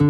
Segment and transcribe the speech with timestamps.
[0.00, 0.06] Se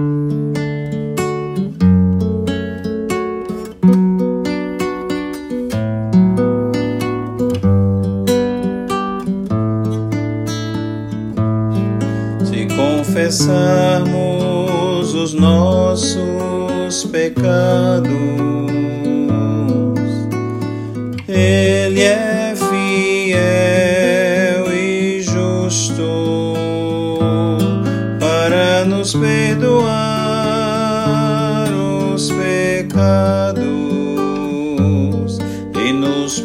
[12.77, 18.13] confessarmos os nossos pecados,
[21.27, 22.20] Ele é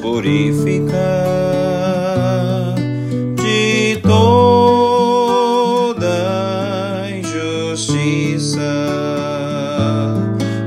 [0.05, 0.93] purificar
[3.41, 4.27] de toda
[7.09, 8.61] injustiça.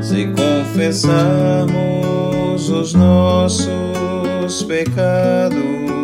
[0.02, 5.98] Se confessarmos os nossos pecados,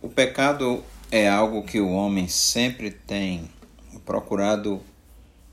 [0.01, 3.49] O pecado é algo que o homem sempre tem
[4.05, 4.81] procurado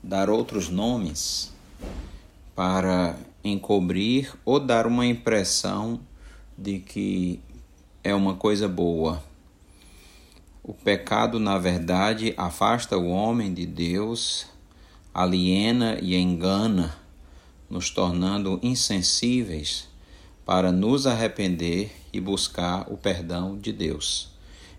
[0.02, 1.52] dar outros nomes
[2.54, 6.00] para encobrir ou dar uma impressão
[6.60, 7.40] de que
[8.04, 9.24] é uma coisa boa.
[10.62, 14.44] O pecado, na verdade, afasta o homem de Deus,
[15.14, 16.94] aliena e engana,
[17.70, 19.88] nos tornando insensíveis
[20.44, 24.28] para nos arrepender e buscar o perdão de Deus.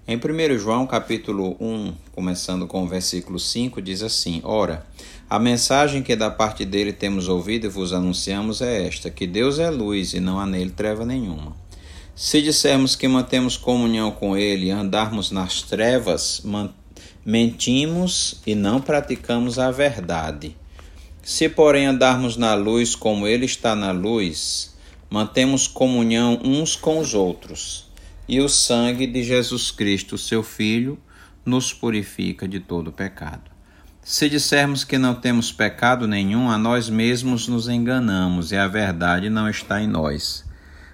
[0.07, 4.85] Em 1 João capítulo 1, começando com o versículo 5, diz assim: Ora,
[5.27, 9.57] a mensagem que da parte dele temos ouvido e vos anunciamos é esta: que Deus
[9.57, 11.55] é luz e não há nele treva nenhuma.
[12.15, 16.43] Se dissermos que mantemos comunhão com ele e andarmos nas trevas,
[17.25, 20.55] mentimos e não praticamos a verdade.
[21.23, 24.75] Se, porém, andarmos na luz como ele está na luz,
[25.09, 27.89] mantemos comunhão uns com os outros
[28.27, 30.97] e o sangue de Jesus Cristo, seu Filho,
[31.45, 33.51] nos purifica de todo pecado.
[34.03, 39.29] Se dissermos que não temos pecado nenhum, a nós mesmos nos enganamos e a verdade
[39.29, 40.43] não está em nós.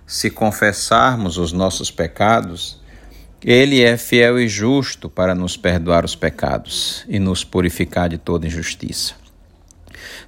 [0.08, 2.80] Se confessarmos os nossos pecados,
[3.44, 8.48] Ele é fiel e justo para nos perdoar os pecados e nos purificar de toda
[8.48, 9.16] injustiça.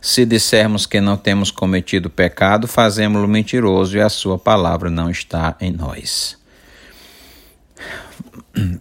[0.02, 5.56] Se dissermos que não temos cometido pecado, fazemos-lo mentiroso e a Sua palavra não está
[5.62, 6.38] em nós.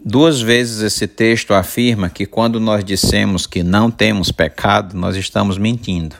[0.04, 5.58] Duas vezes esse texto afirma que quando nós dissemos que não temos pecado, nós estamos
[5.58, 6.16] mentindo.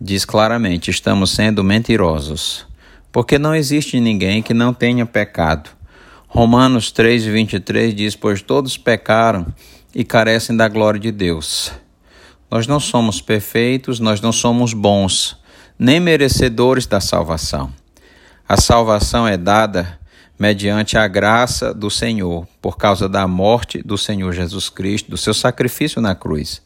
[0.00, 2.66] Diz claramente: estamos sendo mentirosos,
[3.14, 5.70] porque não existe ninguém que não tenha pecado.
[6.26, 9.46] Romanos 3:23 diz: Pois todos pecaram
[9.94, 11.70] e carecem da glória de Deus.
[12.50, 15.36] Nós não somos perfeitos, nós não somos bons,
[15.78, 17.72] nem merecedores da salvação.
[18.48, 19.96] A salvação é dada
[20.36, 25.32] mediante a graça do Senhor, por causa da morte do Senhor Jesus Cristo, do seu
[25.32, 26.60] sacrifício na cruz.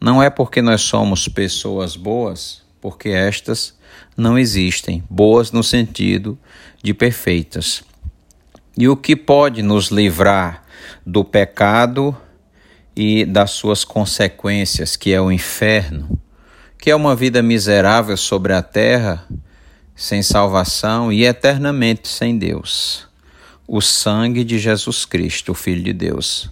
[0.00, 3.74] Não é porque nós somos pessoas boas, porque estas
[4.14, 6.38] não existem, boas no sentido
[6.82, 7.82] de perfeitas.
[8.76, 10.62] E o que pode nos livrar
[11.06, 12.14] do pecado
[12.94, 16.20] e das suas consequências, que é o inferno,
[16.78, 19.26] que é uma vida miserável sobre a terra,
[19.96, 23.10] sem salvação e eternamente sem Deus
[23.74, 26.50] o sangue de Jesus Cristo, o Filho de Deus.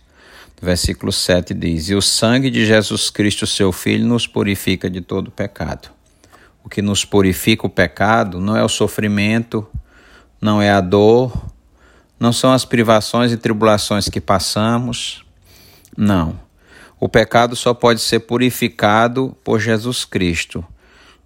[0.63, 5.31] Versículo 7 diz: E o sangue de Jesus Cristo, seu Filho, nos purifica de todo
[5.31, 5.91] pecado.
[6.65, 9.67] O que nos purifica o pecado não é o sofrimento,
[10.41, 11.33] não é a dor,
[12.19, 15.25] não são as privações e tribulações que passamos.
[15.97, 16.39] Não.
[16.99, 20.65] O pecado só pode ser purificado por Jesus Cristo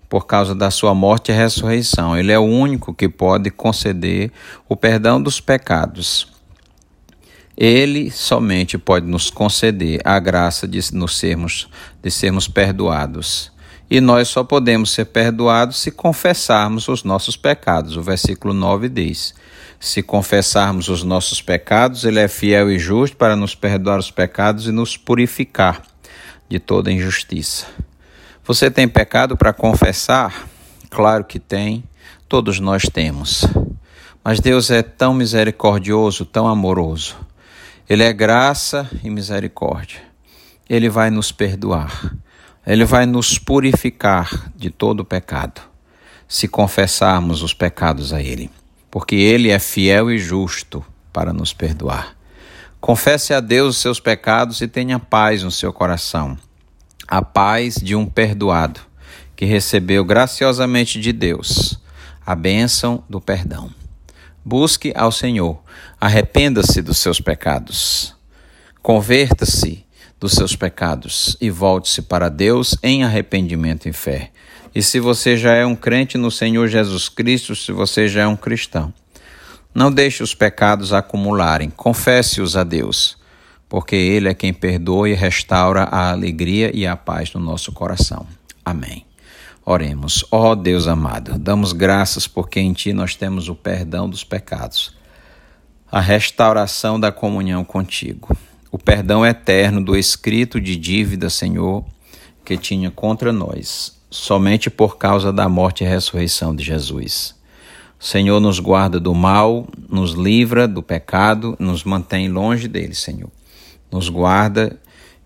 [0.09, 2.17] por causa da sua morte e ressurreição.
[2.17, 4.31] Ele é o único que pode conceder
[4.69, 6.29] o perdão dos pecados.
[7.57, 11.69] Ele somente pode nos conceder a graça de nos sermos
[12.01, 13.51] de sermos perdoados.
[13.91, 17.97] E nós só podemos ser perdoados se confessarmos os nossos pecados.
[17.97, 19.35] O versículo 9 diz:
[19.79, 24.67] Se confessarmos os nossos pecados, ele é fiel e justo para nos perdoar os pecados
[24.67, 25.83] e nos purificar
[26.49, 27.67] de toda injustiça.
[28.45, 30.49] Você tem pecado para confessar?
[30.91, 31.85] Claro que tem,
[32.29, 33.45] todos nós temos.
[34.23, 37.17] Mas Deus é tão misericordioso, tão amoroso.
[37.89, 40.01] Ele é graça e misericórdia.
[40.69, 42.15] Ele vai nos perdoar.
[42.67, 45.61] Ele vai nos purificar de todo o pecado,
[46.27, 48.51] se confessarmos os pecados a Ele,
[48.91, 52.17] porque Ele é fiel e justo para nos perdoar.
[52.81, 56.39] Confesse a Deus os seus pecados e tenha paz no seu coração,
[57.07, 58.81] a paz de um perdoado
[59.37, 61.79] que recebeu graciosamente de Deus
[62.27, 63.71] a bênção do perdão.
[64.45, 65.63] Busque ao Senhor,
[66.01, 68.15] arrependa-se dos seus pecados,
[68.83, 69.84] converta-se
[70.25, 74.31] dos seus pecados e volte-se para Deus em arrependimento e fé.
[74.75, 78.27] E se você já é um crente no Senhor Jesus Cristo, se você já é
[78.27, 78.91] um cristão,
[79.75, 83.19] não deixe os pecados acumularem, confesse-os a Deus,
[83.69, 88.27] porque Ele é quem perdoa e restaura a alegria e a paz no nosso coração.
[88.65, 89.05] Amém.
[89.63, 90.25] Oremos.
[90.31, 94.97] Ó oh Deus amado, damos graças porque em Ti nós temos o perdão dos pecados,
[95.93, 98.35] a restauração da comunhão contigo,
[98.75, 101.85] o perdão eterno do escrito de dívida, Senhor,
[102.45, 107.37] que tinha contra nós, somente por causa da morte e ressurreição de Jesus.
[108.01, 113.31] Senhor, nos guarda do mal, nos livra do pecado, nos mantém longe dele, Senhor.
[113.93, 114.77] Nos guarda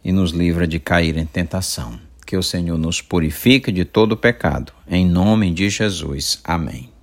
[0.05, 4.75] e nos livra de cair em tentação que o Senhor nos purifique de todo pecado.
[4.87, 6.39] Em nome de Jesus.
[6.45, 6.98] Amém.